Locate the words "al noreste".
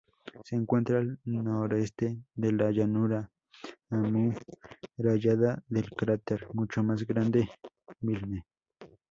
0.97-2.23